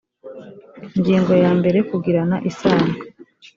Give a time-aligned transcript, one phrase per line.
[0.95, 2.91] ingingo ya mbere kugirana isano